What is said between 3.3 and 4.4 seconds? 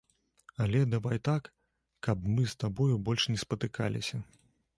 не спатыкаліся.